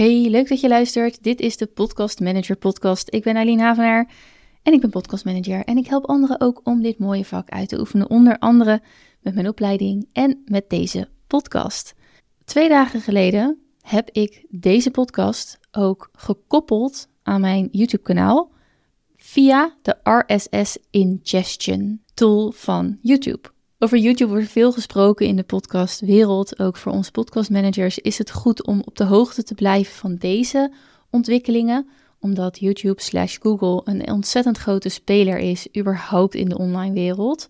Hey, 0.00 0.28
leuk 0.30 0.48
dat 0.48 0.60
je 0.60 0.68
luistert. 0.68 1.22
Dit 1.22 1.40
is 1.40 1.56
de 1.56 1.66
Podcast 1.66 2.20
Manager 2.20 2.56
Podcast. 2.56 3.14
Ik 3.14 3.22
ben 3.22 3.36
Eileen 3.36 3.60
Havenaar 3.60 4.12
en 4.62 4.72
ik 4.72 4.80
ben 4.80 4.90
Podcast 4.90 5.24
Manager. 5.24 5.64
En 5.64 5.76
ik 5.76 5.86
help 5.86 6.04
anderen 6.06 6.40
ook 6.40 6.60
om 6.64 6.82
dit 6.82 6.98
mooie 6.98 7.24
vak 7.24 7.50
uit 7.50 7.68
te 7.68 7.78
oefenen, 7.78 8.10
onder 8.10 8.38
andere 8.38 8.82
met 9.20 9.34
mijn 9.34 9.48
opleiding 9.48 10.08
en 10.12 10.42
met 10.44 10.70
deze 10.70 11.08
podcast. 11.26 11.94
Twee 12.44 12.68
dagen 12.68 13.00
geleden 13.00 13.58
heb 13.80 14.10
ik 14.10 14.46
deze 14.48 14.90
podcast 14.90 15.58
ook 15.70 16.10
gekoppeld 16.12 17.08
aan 17.22 17.40
mijn 17.40 17.68
YouTube-kanaal 17.70 18.52
via 19.16 19.76
de 19.82 19.96
RSS 20.02 20.78
Ingestion 20.90 22.02
tool 22.14 22.50
van 22.50 22.98
YouTube. 23.00 23.59
Over 23.82 23.98
YouTube 23.98 24.30
wordt 24.30 24.48
veel 24.48 24.72
gesproken 24.72 25.26
in 25.26 25.36
de 25.36 25.42
podcastwereld. 25.42 26.58
Ook 26.58 26.76
voor 26.76 26.92
onze 26.92 27.10
podcastmanagers 27.10 27.98
is 27.98 28.18
het 28.18 28.30
goed 28.30 28.66
om 28.66 28.82
op 28.84 28.96
de 28.96 29.04
hoogte 29.04 29.42
te 29.42 29.54
blijven 29.54 29.94
van 29.94 30.16
deze 30.16 30.72
ontwikkelingen, 31.10 31.88
omdat 32.18 32.58
YouTube 32.58 33.02
slash 33.02 33.38
Google 33.42 33.80
een 33.84 34.10
ontzettend 34.10 34.58
grote 34.58 34.88
speler 34.88 35.38
is, 35.38 35.68
überhaupt 35.78 36.34
in 36.34 36.48
de 36.48 36.58
online 36.58 36.94
wereld. 36.94 37.48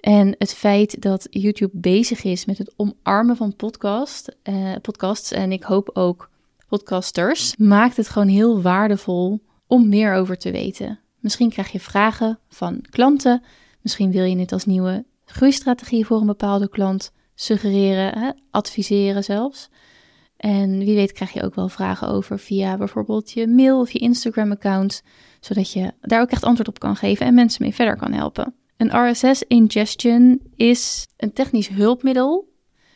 En 0.00 0.34
het 0.38 0.54
feit 0.54 1.02
dat 1.02 1.26
YouTube 1.30 1.78
bezig 1.78 2.24
is 2.24 2.44
met 2.44 2.58
het 2.58 2.72
omarmen 2.76 3.36
van 3.36 3.56
podcast, 3.56 4.36
eh, 4.42 4.72
podcasts, 4.82 5.32
en 5.32 5.52
ik 5.52 5.62
hoop 5.62 5.90
ook 5.92 6.30
podcasters, 6.68 7.56
maakt 7.56 7.96
het 7.96 8.08
gewoon 8.08 8.28
heel 8.28 8.62
waardevol 8.62 9.40
om 9.66 9.88
meer 9.88 10.14
over 10.14 10.38
te 10.38 10.50
weten. 10.50 11.00
Misschien 11.18 11.50
krijg 11.50 11.72
je 11.72 11.80
vragen 11.80 12.38
van 12.48 12.84
klanten, 12.90 13.42
misschien 13.80 14.10
wil 14.10 14.24
je 14.24 14.38
het 14.38 14.52
als 14.52 14.64
nieuwe 14.64 15.04
groeistrategie 15.24 16.06
voor 16.06 16.20
een 16.20 16.26
bepaalde 16.26 16.68
klant 16.68 17.12
suggereren, 17.34 18.18
hè, 18.18 18.30
adviseren 18.50 19.24
zelfs. 19.24 19.68
En 20.36 20.78
wie 20.78 20.94
weet 20.94 21.12
krijg 21.12 21.32
je 21.32 21.42
ook 21.42 21.54
wel 21.54 21.68
vragen 21.68 22.08
over 22.08 22.38
via 22.38 22.76
bijvoorbeeld 22.76 23.30
je 23.30 23.46
mail 23.46 23.80
of 23.80 23.90
je 23.90 23.98
Instagram-account, 23.98 25.02
zodat 25.40 25.72
je 25.72 25.92
daar 26.00 26.20
ook 26.20 26.30
echt 26.30 26.44
antwoord 26.44 26.68
op 26.68 26.78
kan 26.78 26.96
geven 26.96 27.26
en 27.26 27.34
mensen 27.34 27.62
mee 27.62 27.74
verder 27.74 27.96
kan 27.96 28.12
helpen. 28.12 28.54
Een 28.76 29.10
RSS 29.10 29.42
ingestion 29.42 30.40
is 30.56 31.06
een 31.16 31.32
technisch 31.32 31.68
hulpmiddel 31.68 32.52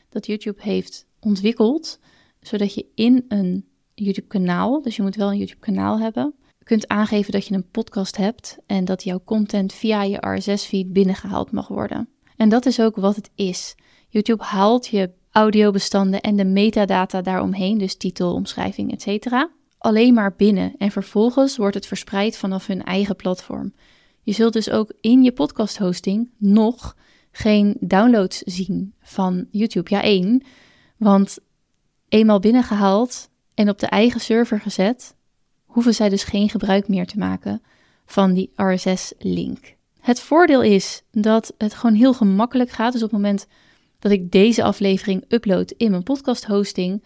dat 0.08 0.26
YouTube 0.26 0.62
heeft 0.62 1.06
ontwikkeld, 1.20 1.98
zodat 2.40 2.74
je 2.74 2.86
in 2.94 3.24
een 3.28 3.64
YouTube-kanaal, 3.94 4.82
dus 4.82 4.96
je 4.96 5.02
moet 5.02 5.16
wel 5.16 5.30
een 5.30 5.38
YouTube-kanaal 5.38 6.00
hebben, 6.00 6.34
kunt 6.62 6.88
aangeven 6.88 7.32
dat 7.32 7.46
je 7.46 7.54
een 7.54 7.70
podcast 7.70 8.16
hebt 8.16 8.58
en 8.66 8.84
dat 8.84 9.04
jouw 9.04 9.20
content 9.24 9.72
via 9.72 10.02
je 10.02 10.26
RSS-feed 10.34 10.92
binnengehaald 10.92 11.52
mag 11.52 11.68
worden. 11.68 12.08
En 12.38 12.48
dat 12.48 12.66
is 12.66 12.80
ook 12.80 12.96
wat 12.96 13.16
het 13.16 13.30
is. 13.34 13.74
YouTube 14.08 14.44
haalt 14.44 14.86
je 14.86 15.10
audiobestanden 15.30 16.20
en 16.20 16.36
de 16.36 16.44
metadata 16.44 17.22
daaromheen, 17.22 17.78
dus 17.78 17.96
titel, 17.96 18.34
omschrijving, 18.34 18.92
etc. 18.92 19.48
alleen 19.78 20.14
maar 20.14 20.34
binnen 20.36 20.74
en 20.78 20.90
vervolgens 20.90 21.56
wordt 21.56 21.74
het 21.74 21.86
verspreid 21.86 22.36
vanaf 22.36 22.66
hun 22.66 22.84
eigen 22.84 23.16
platform. 23.16 23.72
Je 24.22 24.32
zult 24.32 24.52
dus 24.52 24.70
ook 24.70 24.92
in 25.00 25.22
je 25.22 25.32
podcast 25.32 25.78
hosting 25.78 26.30
nog 26.36 26.96
geen 27.30 27.76
downloads 27.80 28.38
zien 28.38 28.94
van 29.02 29.46
YouTube. 29.50 29.90
Ja, 29.90 30.02
één, 30.02 30.42
want 30.96 31.38
eenmaal 32.08 32.38
binnengehaald 32.38 33.30
en 33.54 33.68
op 33.68 33.78
de 33.78 33.86
eigen 33.86 34.20
server 34.20 34.60
gezet, 34.60 35.14
hoeven 35.64 35.94
zij 35.94 36.08
dus 36.08 36.24
geen 36.24 36.48
gebruik 36.48 36.88
meer 36.88 37.06
te 37.06 37.18
maken 37.18 37.62
van 38.06 38.32
die 38.32 38.52
RSS-link. 38.54 39.76
Het 40.08 40.20
voordeel 40.20 40.62
is 40.62 41.02
dat 41.10 41.54
het 41.58 41.74
gewoon 41.74 41.94
heel 41.94 42.14
gemakkelijk 42.14 42.70
gaat. 42.70 42.92
Dus 42.92 43.02
op 43.02 43.10
het 43.10 43.20
moment 43.20 43.46
dat 43.98 44.12
ik 44.12 44.30
deze 44.30 44.62
aflevering 44.62 45.24
upload 45.28 45.70
in 45.70 45.90
mijn 45.90 46.02
podcast 46.02 46.44
hosting, 46.44 47.04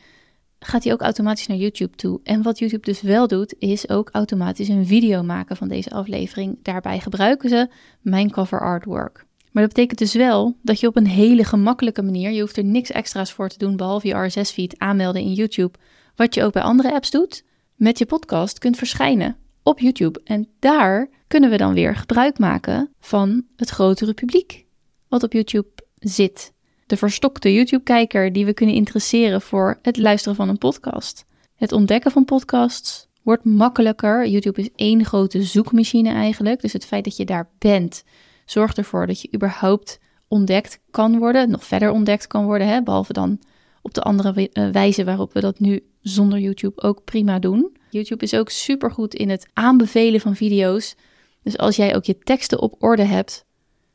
gaat 0.58 0.84
hij 0.84 0.92
ook 0.92 1.00
automatisch 1.00 1.46
naar 1.46 1.56
YouTube 1.56 1.96
toe. 1.96 2.20
En 2.24 2.42
wat 2.42 2.58
YouTube 2.58 2.84
dus 2.84 3.00
wel 3.00 3.28
doet, 3.28 3.54
is 3.58 3.88
ook 3.88 4.08
automatisch 4.12 4.68
een 4.68 4.86
video 4.86 5.22
maken 5.22 5.56
van 5.56 5.68
deze 5.68 5.90
aflevering. 5.90 6.58
Daarbij 6.62 7.00
gebruiken 7.00 7.48
ze 7.48 7.68
mijn 8.00 8.30
cover 8.30 8.60
artwork. 8.60 9.24
Maar 9.52 9.62
dat 9.62 9.72
betekent 9.72 9.98
dus 9.98 10.14
wel 10.14 10.56
dat 10.62 10.80
je 10.80 10.86
op 10.86 10.96
een 10.96 11.06
hele 11.06 11.44
gemakkelijke 11.44 12.02
manier, 12.02 12.30
je 12.30 12.40
hoeft 12.40 12.56
er 12.56 12.64
niks 12.64 12.90
extra's 12.90 13.32
voor 13.32 13.48
te 13.48 13.58
doen 13.58 13.76
behalve 13.76 14.06
je 14.06 14.14
RSS-feed 14.14 14.78
aanmelden 14.78 15.22
in 15.22 15.32
YouTube, 15.32 15.78
wat 16.16 16.34
je 16.34 16.44
ook 16.44 16.52
bij 16.52 16.62
andere 16.62 16.92
apps 16.92 17.10
doet, 17.10 17.44
met 17.74 17.98
je 17.98 18.06
podcast 18.06 18.58
kunt 18.58 18.76
verschijnen 18.76 19.36
op 19.62 19.78
YouTube. 19.78 20.20
En 20.24 20.48
daar 20.58 21.08
kunnen 21.32 21.50
we 21.50 21.56
dan 21.56 21.74
weer 21.74 21.96
gebruik 21.96 22.38
maken 22.38 22.94
van 23.00 23.44
het 23.56 23.68
grotere 23.68 24.14
publiek 24.14 24.66
wat 25.08 25.22
op 25.22 25.32
YouTube 25.32 25.68
zit. 25.98 26.52
De 26.86 26.96
verstokte 26.96 27.52
YouTube-kijker 27.52 28.32
die 28.32 28.44
we 28.44 28.52
kunnen 28.52 28.74
interesseren 28.74 29.40
voor 29.40 29.78
het 29.82 29.96
luisteren 29.96 30.36
van 30.36 30.48
een 30.48 30.58
podcast. 30.58 31.24
Het 31.54 31.72
ontdekken 31.72 32.10
van 32.10 32.24
podcasts 32.24 33.08
wordt 33.22 33.44
makkelijker. 33.44 34.26
YouTube 34.26 34.60
is 34.60 34.68
één 34.74 35.04
grote 35.04 35.42
zoekmachine 35.42 36.10
eigenlijk. 36.12 36.60
Dus 36.60 36.72
het 36.72 36.84
feit 36.84 37.04
dat 37.04 37.16
je 37.16 37.24
daar 37.24 37.48
bent, 37.58 38.04
zorgt 38.44 38.78
ervoor 38.78 39.06
dat 39.06 39.20
je 39.20 39.28
überhaupt 39.34 39.98
ontdekt 40.28 40.80
kan 40.90 41.18
worden, 41.18 41.50
nog 41.50 41.64
verder 41.64 41.90
ontdekt 41.90 42.26
kan 42.26 42.44
worden, 42.44 42.66
hè? 42.66 42.82
behalve 42.82 43.12
dan 43.12 43.40
op 43.82 43.94
de 43.94 44.02
andere 44.02 44.48
eh, 44.48 44.68
wijze 44.70 45.04
waarop 45.04 45.32
we 45.32 45.40
dat 45.40 45.60
nu 45.60 45.80
zonder 46.00 46.38
YouTube 46.38 46.82
ook 46.82 47.04
prima 47.04 47.38
doen. 47.38 47.76
YouTube 47.90 48.24
is 48.24 48.34
ook 48.34 48.50
super 48.50 48.90
goed 48.90 49.14
in 49.14 49.30
het 49.30 49.48
aanbevelen 49.52 50.20
van 50.20 50.36
video's. 50.36 50.94
Dus 51.42 51.58
als 51.58 51.76
jij 51.76 51.96
ook 51.96 52.04
je 52.04 52.18
teksten 52.18 52.60
op 52.60 52.74
orde 52.78 53.04
hebt, 53.04 53.44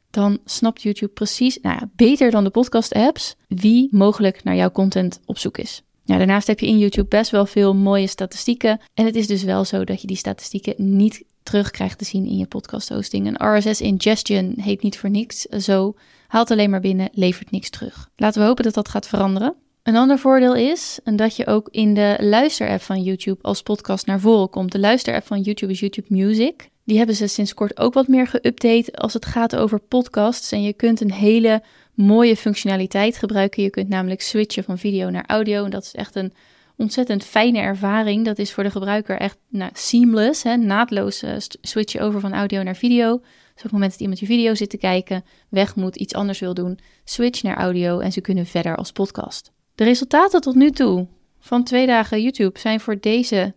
dan 0.09 0.40
snapt 0.46 0.81
YouTube 0.81 1.12
precies, 1.12 1.59
nou 1.62 1.75
ja, 1.80 1.90
beter 1.96 2.31
dan 2.31 2.44
de 2.44 2.50
podcast-apps, 2.50 3.35
wie 3.47 3.88
mogelijk 3.91 4.44
naar 4.44 4.56
jouw 4.56 4.72
content 4.72 5.19
op 5.25 5.38
zoek 5.38 5.58
is. 5.58 5.81
Ja, 6.03 6.18
daarnaast 6.18 6.47
heb 6.47 6.59
je 6.59 6.68
in 6.68 6.78
YouTube 6.78 7.08
best 7.08 7.31
wel 7.31 7.46
veel 7.46 7.75
mooie 7.75 8.08
statistieken. 8.08 8.80
En 8.94 9.06
het 9.06 9.16
is 9.16 9.28
dus 9.28 9.44
wel 9.44 9.66
zo 9.66 9.84
dat 9.84 10.02
je 10.02 10.08
die 10.08 10.18
statistieken 10.18 10.96
niet 10.96 11.24
terug 11.44 11.72
krijgt 11.72 11.97
te 11.97 12.06
zien 12.06 12.25
in 12.25 12.38
je 12.38 12.46
podcast 12.46 12.90
hosting. 12.90 13.28
Een 13.28 13.58
RSS 13.58 13.81
ingestion 13.81 14.53
heet 14.58 14.81
niet 14.81 14.97
voor 14.97 15.09
niks. 15.09 15.41
Zo 15.41 15.96
haalt 16.28 16.52
alleen 16.52 16.69
maar 16.69 16.79
binnen, 16.79 17.09
levert 17.12 17.52
niks 17.52 17.69
terug. 17.69 18.09
Laten 18.16 18.41
we 18.41 18.47
hopen 18.47 18.64
dat 18.64 18.74
dat 18.74 18.90
gaat 18.90 19.08
veranderen. 19.08 19.56
Een 19.84 19.96
ander 19.96 20.19
voordeel 20.19 20.56
is 20.56 21.00
dat 21.03 21.35
je 21.35 21.47
ook 21.47 21.68
in 21.72 21.94
de 21.94 22.18
luisterapp 22.19 22.81
van 22.81 23.02
YouTube 23.03 23.41
als 23.41 23.62
podcast 23.62 24.06
naar 24.06 24.19
voren 24.19 24.50
komt. 24.50 24.72
De 24.72 24.79
luisterapp 24.79 25.25
van 25.25 25.41
YouTube 25.41 25.72
is 25.72 25.79
YouTube 25.79 26.08
Music. 26.09 26.69
Die 26.88 26.98
hebben 26.98 27.16
ze 27.16 27.28
sinds 27.28 27.53
kort 27.53 27.80
ook 27.80 27.94
wat 27.94 28.08
meer 28.08 28.28
geüpdate 28.28 28.92
als 28.92 29.14
het 29.14 29.25
gaat 29.25 29.56
over 29.56 29.80
podcasts. 29.80 30.52
En 30.52 30.62
je 30.62 30.74
kunt 30.74 31.02
een 31.02 31.12
hele 31.12 31.64
mooie 31.94 32.36
functionaliteit 32.36 33.18
gebruiken. 33.18 33.64
Je 33.64 33.70
kunt 33.70 33.90
namelijk 33.90 34.22
switchen 34.22 34.64
van 34.64 34.78
video 34.78 35.09
naar 35.09 35.26
audio. 35.26 35.64
En 35.64 35.70
dat 35.70 35.84
is 35.84 35.94
echt 35.94 36.16
een 36.16 36.34
ontzettend 36.78 37.24
fijne 37.24 37.59
ervaring. 37.59 38.26
Dat 38.26 38.38
is 38.38 38.53
voor 38.53 38.64
de 38.64 38.72
gebruiker 38.72 39.18
echt 39.18 39.38
nou, 39.50 39.72
seamless, 39.74 40.44
hè, 40.44 40.58
naadloos 40.58 41.24
uh, 41.24 41.36
switchen 41.62 42.02
over 42.02 42.20
van 42.20 42.34
audio 42.34 42.64
naar 42.64 42.76
video. 42.76 43.18
Dus 43.18 43.56
op 43.56 43.64
het 43.64 43.72
moment 43.72 43.92
dat 43.92 44.02
iemand 44.02 44.20
je 44.20 44.26
video 44.26 44.56
zit 44.56 44.70
te 44.70 44.78
kijken, 44.78 45.24
weg 45.50 45.76
moet, 45.76 45.96
iets 45.96 46.14
anders 46.14 46.40
wil 46.40 46.53
doen, 46.53 46.80
switch 47.03 47.44
naar 47.44 47.58
audio 47.58 48.00
en 48.00 48.12
ze 48.12 48.22
kunnen 48.22 48.46
verder 48.46 48.76
als 48.76 48.92
podcast. 48.92 49.52
De 49.76 49.84
resultaten 49.84 50.42
tot 50.42 50.56
nu 50.56 50.72
toe 50.72 51.08
van 51.40 51.64
twee 51.64 51.88
dagen 51.88 52.22
YouTube 52.22 52.59
zijn 52.59 52.80
voor 52.80 53.00
deze 53.00 53.56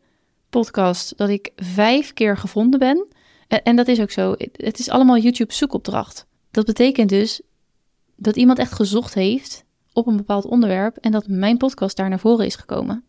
podcast 0.48 1.16
dat 1.16 1.28
ik 1.28 1.50
vijf 1.56 2.12
keer 2.12 2.36
gevonden 2.36 2.78
ben. 2.78 3.18
En, 3.50 3.76
dat 3.76 3.88
is 3.88 4.00
ook 4.00 4.10
zo. 4.10 4.34
Het 4.52 4.78
is 4.78 4.88
allemaal 4.88 5.18
YouTube 5.18 5.52
zoekopdracht. 5.52 6.26
Dat 6.50 6.64
betekent 6.64 7.08
dus 7.08 7.40
dat 8.16 8.36
iemand 8.36 8.58
echt 8.58 8.72
gezocht 8.72 9.14
heeft 9.14 9.64
op 9.92 10.06
een 10.06 10.16
bepaald 10.16 10.44
onderwerp 10.44 10.96
en 10.96 11.12
dat 11.12 11.28
mijn 11.28 11.56
podcast 11.56 11.96
daar 11.96 12.08
naar 12.08 12.18
voren 12.18 12.46
is 12.46 12.56
gekomen. 12.56 13.04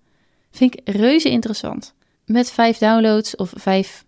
Vind 0.52 0.74
ik 0.74 0.96
reuze 0.96 1.30
interessant. 1.30 1.94
Met 2.26 2.52
vijf 2.52 2.78
downloads 2.78 3.36
of 3.36 3.54
vijf 3.56 4.06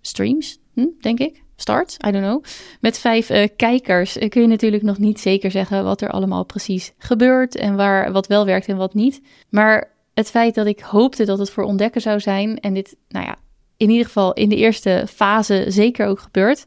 streams, 0.00 0.58
hm, 0.72 0.86
denk 1.00 1.18
ik 1.18 1.44
start, 1.56 1.96
I 2.06 2.10
don't 2.10 2.24
know. 2.24 2.44
Met 2.80 2.98
vijf 2.98 3.30
uh, 3.30 3.48
kijkers 3.56 4.18
kun 4.28 4.40
je 4.40 4.46
natuurlijk 4.46 4.82
nog 4.82 4.98
niet 4.98 5.20
zeker 5.20 5.50
zeggen 5.50 5.84
wat 5.84 6.00
er 6.00 6.10
allemaal 6.10 6.44
precies 6.44 6.92
gebeurt 6.98 7.56
en 7.56 7.76
waar 7.76 8.12
wat 8.12 8.26
wel 8.26 8.44
werkt 8.44 8.66
en 8.66 8.76
wat 8.76 8.94
niet. 8.94 9.20
Maar 9.48 9.92
het 10.14 10.30
feit 10.30 10.54
dat 10.54 10.66
ik 10.66 10.80
hoopte 10.80 11.24
dat 11.24 11.38
het 11.38 11.50
voor 11.50 11.64
ontdekken 11.64 12.00
zou 12.00 12.20
zijn 12.20 12.60
en 12.60 12.74
dit, 12.74 12.96
nou 13.08 13.26
ja, 13.26 13.36
in 13.76 13.90
ieder 13.90 14.06
geval 14.06 14.32
in 14.32 14.48
de 14.48 14.56
eerste 14.56 15.06
fase 15.08 15.64
zeker 15.68 16.06
ook 16.06 16.18
gebeurt, 16.18 16.66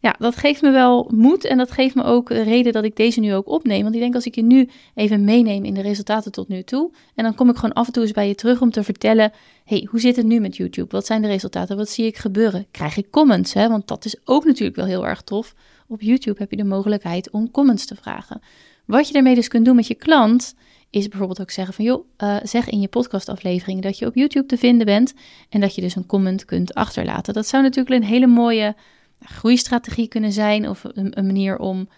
ja, 0.00 0.14
dat 0.18 0.36
geeft 0.36 0.62
me 0.62 0.70
wel 0.70 1.10
moed 1.14 1.44
en 1.44 1.58
dat 1.58 1.70
geeft 1.70 1.94
me 1.94 2.02
ook 2.02 2.28
de 2.28 2.42
reden 2.42 2.72
dat 2.72 2.84
ik 2.84 2.96
deze 2.96 3.20
nu 3.20 3.34
ook 3.34 3.48
opneem. 3.48 3.82
Want 3.82 3.94
ik 3.94 4.00
denk 4.00 4.14
als 4.14 4.26
ik 4.26 4.34
je 4.34 4.42
nu 4.42 4.68
even 4.94 5.24
meeneem 5.24 5.64
in 5.64 5.74
de 5.74 5.80
resultaten 5.80 6.32
tot 6.32 6.48
nu 6.48 6.62
toe. 6.62 6.90
En 7.14 7.24
dan 7.24 7.34
kom 7.34 7.48
ik 7.48 7.54
gewoon 7.54 7.72
af 7.72 7.86
en 7.86 7.92
toe 7.92 8.02
eens 8.02 8.12
bij 8.12 8.28
je 8.28 8.34
terug 8.34 8.60
om 8.60 8.70
te 8.70 8.82
vertellen. 8.82 9.32
hey, 9.64 9.86
hoe 9.90 10.00
zit 10.00 10.16
het 10.16 10.26
nu 10.26 10.40
met 10.40 10.56
YouTube? 10.56 10.90
Wat 10.90 11.06
zijn 11.06 11.22
de 11.22 11.28
resultaten? 11.28 11.76
Wat 11.76 11.88
zie 11.88 12.06
ik 12.06 12.16
gebeuren? 12.16 12.66
Krijg 12.70 12.96
ik 12.96 13.10
comments? 13.10 13.52
Hè? 13.52 13.68
Want 13.68 13.88
dat 13.88 14.04
is 14.04 14.16
ook 14.24 14.44
natuurlijk 14.44 14.76
wel 14.76 14.86
heel 14.86 15.06
erg 15.06 15.22
tof. 15.22 15.54
Op 15.88 16.00
YouTube 16.00 16.38
heb 16.38 16.50
je 16.50 16.56
de 16.56 16.64
mogelijkheid 16.64 17.30
om 17.30 17.50
comments 17.50 17.86
te 17.86 17.96
vragen. 17.96 18.40
Wat 18.84 19.06
je 19.06 19.12
daarmee 19.12 19.34
dus 19.34 19.48
kunt 19.48 19.64
doen 19.64 19.76
met 19.76 19.86
je 19.86 19.94
klant, 19.94 20.54
is 20.90 21.08
bijvoorbeeld 21.08 21.40
ook 21.40 21.50
zeggen 21.50 21.74
van 21.74 21.84
joh, 21.84 22.06
uh, 22.18 22.36
zeg 22.42 22.68
in 22.68 22.80
je 22.80 22.88
podcastaflevering 22.88 23.82
dat 23.82 23.98
je 23.98 24.06
op 24.06 24.14
YouTube 24.14 24.46
te 24.46 24.56
vinden 24.56 24.86
bent 24.86 25.14
en 25.48 25.60
dat 25.60 25.74
je 25.74 25.80
dus 25.80 25.96
een 25.96 26.06
comment 26.06 26.44
kunt 26.44 26.74
achterlaten. 26.74 27.34
Dat 27.34 27.46
zou 27.46 27.62
natuurlijk 27.62 28.02
een 28.02 28.08
hele 28.08 28.26
mooie 28.26 28.76
groeistrategie 29.20 30.08
kunnen 30.08 30.32
zijn 30.32 30.68
of 30.68 30.84
een, 30.84 31.18
een 31.18 31.26
manier 31.26 31.58
om 31.58 31.88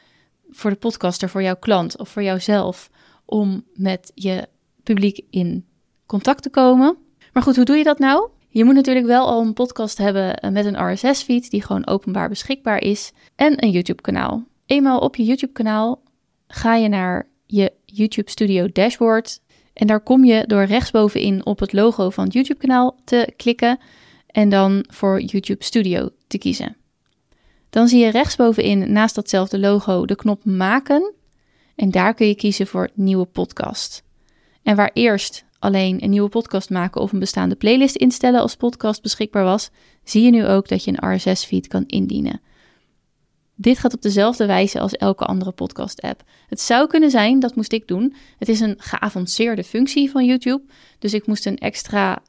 voor 0.51 0.71
de 0.71 0.77
podcaster, 0.77 1.29
voor 1.29 1.43
jouw 1.43 1.57
klant 1.57 1.99
of 1.99 2.09
voor 2.09 2.23
jouzelf, 2.23 2.91
om 3.25 3.65
met 3.75 4.13
je 4.15 4.49
publiek 4.83 5.21
in 5.31 5.67
contact 6.07 6.43
te 6.43 6.51
komen. 6.51 6.97
Maar 7.33 7.43
goed, 7.43 7.57
hoe 7.57 7.65
doe 7.65 7.77
je 7.77 7.85
dat 7.85 7.99
nou? 7.99 8.29
Je 8.49 8.65
moet 8.65 8.75
natuurlijk 8.75 9.07
wel 9.07 9.27
al 9.27 9.41
een 9.41 9.53
podcast 9.53 9.99
hebben 9.99 10.37
eh, 10.37 10.51
met 10.51 10.65
een 10.65 10.93
RSS-feed 10.93 11.51
die 11.51 11.63
gewoon 11.63 11.87
openbaar 11.87 12.29
beschikbaar 12.29 12.83
is 12.83 13.13
en 13.35 13.65
een 13.65 13.71
YouTube-kanaal. 13.71 14.45
Eenmaal 14.67 14.99
op 14.99 15.17
je 15.17 15.25
YouTube-kanaal 15.25 16.03
ga 16.47 16.75
je 16.75 16.89
naar 16.89 17.29
je 17.51 17.73
YouTube 17.85 18.31
Studio 18.31 18.69
dashboard 18.73 19.41
en 19.73 19.87
daar 19.87 20.01
kom 20.01 20.25
je 20.25 20.45
door 20.47 20.65
rechtsbovenin 20.65 21.47
op 21.47 21.59
het 21.59 21.73
logo 21.73 22.11
van 22.11 22.25
het 22.25 22.33
YouTube-kanaal 22.33 22.97
te 23.05 23.33
klikken 23.37 23.79
en 24.27 24.49
dan 24.49 24.85
voor 24.89 25.21
YouTube 25.21 25.65
Studio 25.65 26.09
te 26.27 26.39
kiezen. 26.39 26.77
Dan 27.71 27.89
zie 27.89 28.05
je 28.05 28.11
rechtsbovenin 28.11 28.93
naast 28.93 29.15
datzelfde 29.15 29.59
logo 29.59 30.07
de 30.07 30.17
knop 30.17 30.45
maken 30.45 31.15
en 31.77 31.91
daar 31.91 32.15
kun 32.15 32.27
je 32.27 32.35
kiezen 32.35 32.67
voor 32.67 32.91
nieuwe 32.95 33.25
podcast. 33.25 34.03
En 34.63 34.77
waar 34.77 34.91
eerst 34.93 35.45
alleen 35.59 36.05
een 36.05 36.11
nieuwe 36.11 36.29
podcast 36.29 36.71
maken 36.71 37.01
of 37.01 37.13
een 37.13 37.19
bestaande 37.19 37.55
playlist 37.55 37.97
instellen 37.97 38.41
als 38.41 38.57
podcast 38.57 39.03
beschikbaar 39.03 39.45
was, 39.45 39.71
zie 40.05 40.23
je 40.23 40.31
nu 40.31 40.47
ook 40.47 40.69
dat 40.69 40.85
je 40.85 40.93
een 40.97 41.15
RSS-feed 41.15 41.67
kan 41.67 41.85
indienen. 41.87 42.41
Dit 43.61 43.79
gaat 43.79 43.95
op 43.95 44.03
dezelfde 44.03 44.47
wijze 44.47 44.81
als 44.81 44.93
elke 44.93 45.25
andere 45.25 45.53
podcast-app. 45.53 46.23
Het 46.49 46.61
zou 46.61 46.87
kunnen 46.87 47.11
zijn, 47.11 47.41
dat 47.41 47.55
moest 47.55 47.73
ik 47.73 47.89
doen. 47.89 48.15
Het 48.39 48.49
is 48.49 48.61
een 48.61 48.75
geavanceerde 48.79 49.65
functie 49.65 50.11
van 50.11 50.25
YouTube. 50.25 50.63
Dus 50.99 51.15
ik 51.15 51.27
moest 51.27 51.47
een 51.47 51.59
extra 51.59 52.23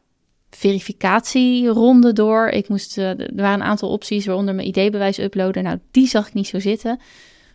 verificatieronde 0.50 2.14
door. 2.14 2.48
Ik 2.48 2.70
moest, 2.70 2.98
uh, 2.98 3.20
er 3.20 3.32
waren 3.36 3.60
een 3.60 3.68
aantal 3.68 3.90
opties, 3.90 4.26
waaronder 4.26 4.56
mijn 4.56 4.68
ID-bewijs 4.68 5.20
uploaden. 5.20 5.64
Nou, 5.64 5.80
die 5.92 6.08
zag 6.08 6.28
ik 6.28 6.34
niet 6.34 6.48
zo 6.48 6.60
zitten. 6.60 7.00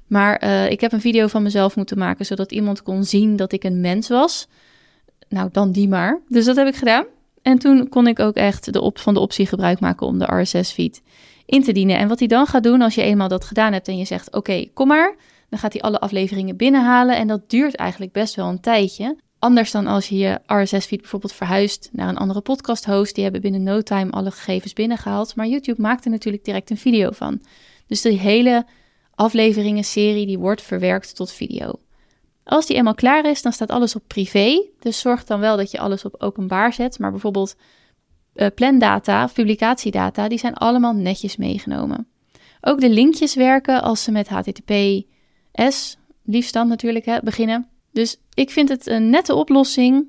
Maar 0.06 0.44
uh, 0.44 0.70
ik 0.70 0.80
heb 0.80 0.92
een 0.92 1.00
video 1.00 1.26
van 1.26 1.42
mezelf 1.42 1.76
moeten 1.76 1.98
maken, 1.98 2.26
zodat 2.26 2.52
iemand 2.52 2.82
kon 2.82 3.04
zien 3.04 3.36
dat 3.36 3.52
ik 3.52 3.64
een 3.64 3.80
mens 3.80 4.08
was. 4.08 4.48
Nou, 5.28 5.48
dan 5.52 5.72
die 5.72 5.88
maar. 5.88 6.20
Dus 6.28 6.44
dat 6.44 6.56
heb 6.56 6.66
ik 6.66 6.76
gedaan. 6.76 7.06
En 7.46 7.58
toen 7.58 7.88
kon 7.88 8.06
ik 8.06 8.18
ook 8.18 8.34
echt 8.34 8.72
de 8.72 8.80
op 8.80 8.98
van 8.98 9.14
de 9.14 9.20
optie 9.20 9.46
gebruik 9.46 9.80
maken 9.80 10.06
om 10.06 10.18
de 10.18 10.40
RSS-feed 10.40 11.02
in 11.44 11.62
te 11.62 11.72
dienen. 11.72 11.98
En 11.98 12.08
wat 12.08 12.18
hij 12.18 12.28
dan 12.28 12.46
gaat 12.46 12.62
doen 12.62 12.82
als 12.82 12.94
je 12.94 13.02
eenmaal 13.02 13.28
dat 13.28 13.44
gedaan 13.44 13.72
hebt 13.72 13.88
en 13.88 13.98
je 13.98 14.04
zegt: 14.04 14.32
Oké, 14.32 14.64
kom 14.74 14.88
maar. 14.88 15.14
Dan 15.48 15.58
gaat 15.58 15.72
hij 15.72 15.82
alle 15.82 16.00
afleveringen 16.00 16.56
binnenhalen. 16.56 17.16
En 17.16 17.26
dat 17.26 17.50
duurt 17.50 17.74
eigenlijk 17.74 18.12
best 18.12 18.34
wel 18.34 18.48
een 18.48 18.60
tijdje. 18.60 19.16
Anders 19.38 19.70
dan 19.70 19.86
als 19.86 20.08
je 20.08 20.16
je 20.16 20.40
RSS-feed 20.46 21.00
bijvoorbeeld 21.00 21.32
verhuist 21.32 21.88
naar 21.92 22.08
een 22.08 22.16
andere 22.16 22.40
podcast-host. 22.40 23.14
Die 23.14 23.24
hebben 23.24 23.40
binnen 23.40 23.62
no 23.62 23.80
time 23.80 24.10
alle 24.10 24.30
gegevens 24.30 24.72
binnengehaald. 24.72 25.36
Maar 25.36 25.46
YouTube 25.46 25.82
maakt 25.82 26.04
er 26.04 26.10
natuurlijk 26.10 26.44
direct 26.44 26.70
een 26.70 26.76
video 26.76 27.10
van. 27.10 27.40
Dus 27.86 28.02
die 28.02 28.18
hele 28.18 28.66
afleveringen-serie 29.14 30.26
die 30.26 30.38
wordt 30.38 30.62
verwerkt 30.62 31.16
tot 31.16 31.32
video. 31.32 31.72
Als 32.46 32.66
die 32.66 32.76
eenmaal 32.76 32.94
klaar 32.94 33.24
is, 33.24 33.42
dan 33.42 33.52
staat 33.52 33.70
alles 33.70 33.96
op 33.96 34.02
privé. 34.06 34.66
Dus 34.78 35.00
zorg 35.00 35.24
dan 35.24 35.40
wel 35.40 35.56
dat 35.56 35.70
je 35.70 35.78
alles 35.78 36.04
op 36.04 36.14
openbaar 36.18 36.72
zet. 36.72 36.98
Maar 36.98 37.10
bijvoorbeeld 37.10 37.56
uh, 38.34 38.46
plandata 38.54 39.24
of 39.24 39.32
publicatiedata, 39.32 40.28
die 40.28 40.38
zijn 40.38 40.54
allemaal 40.54 40.94
netjes 40.94 41.36
meegenomen. 41.36 42.08
Ook 42.60 42.80
de 42.80 42.90
linkjes 42.90 43.34
werken 43.34 43.82
als 43.82 44.02
ze 44.02 44.10
met 44.10 44.28
HTTPS, 44.28 45.96
liefst 46.24 46.52
dan 46.52 46.68
natuurlijk, 46.68 47.04
hè, 47.04 47.20
beginnen. 47.20 47.68
Dus 47.92 48.16
ik 48.34 48.50
vind 48.50 48.68
het 48.68 48.86
een 48.86 49.10
nette 49.10 49.34
oplossing. 49.34 50.06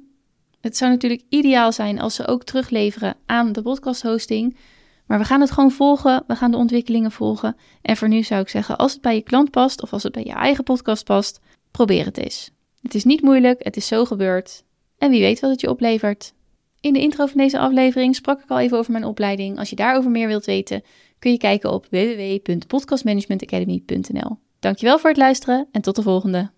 Het 0.62 0.78
zou 0.78 0.92
natuurlijk 0.92 1.24
ideaal 1.30 1.72
zijn 1.72 2.00
als 2.00 2.16
ze 2.16 2.28
ook 2.28 2.44
terugleveren 2.44 3.16
aan 3.26 3.52
de 3.52 3.62
podcast 3.62 4.02
hosting. 4.02 4.58
Maar 5.06 5.20
we 5.20 5.26
gaan 5.26 5.42
het 5.42 5.52
gewoon 5.52 5.72
volgen. 5.72 6.24
We 6.28 6.36
gaan 6.36 6.52
de 6.52 6.58
ontwikkelingen 6.58 7.12
volgen. 7.12 7.56
En 7.82 7.98
voor 7.98 8.08
nu 8.08 8.24
zou 8.24 8.42
ik 8.42 8.50
zeggen, 8.50 8.78
als 8.78 8.94
het 8.94 9.02
bij 9.02 9.16
je 9.16 9.22
klant 9.22 9.52
past 9.52 9.82
of 9.82 9.94
als 9.94 10.04
het 10.04 10.12
bij 10.12 10.24
je 10.24 10.34
eigen 10.34 10.64
podcast 10.64 11.04
past, 11.04 11.40
probeer 11.78 12.06
het 12.06 12.18
eens. 12.18 12.52
Het 12.82 12.96
is 12.96 13.04
niet 13.04 13.22
moeilijk, 13.22 13.64
het 13.64 13.78
is 13.78 13.88
zo 13.88 14.06
gebeurd. 14.06 14.64
En 14.98 15.10
wie 15.10 15.22
weet 15.22 15.40
wat 15.40 15.52
het 15.52 15.62
je 15.62 15.70
oplevert. 15.70 16.34
In 16.82 16.94
de 16.94 17.00
intro 17.00 17.26
van 17.26 17.38
deze 17.38 17.60
aflevering 17.60 18.16
sprak 18.16 18.42
ik 18.42 18.50
al 18.50 18.60
even 18.60 18.78
over 18.78 18.92
mijn 18.92 19.04
opleiding. 19.04 19.58
Als 19.58 19.70
je 19.70 19.76
daarover 19.76 20.12
meer 20.12 20.28
wilt 20.28 20.46
weten, 20.46 20.84
kun 21.20 21.32
je 21.32 21.38
kijken 21.38 21.72
op 21.72 21.88
www.podcastmanagementacademy.nl. 21.90 24.38
Dankjewel 24.60 25.00
voor 25.00 25.10
het 25.10 25.20
luisteren 25.20 25.68
en 25.72 25.82
tot 25.82 25.96
de 25.96 26.02
volgende. 26.02 26.50